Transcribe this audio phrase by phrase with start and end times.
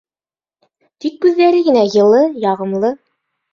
[1.05, 2.93] Тик күҙҙәре генә йылы, яғымлы.